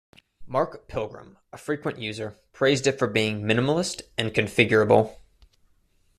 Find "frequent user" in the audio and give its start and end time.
1.59-2.35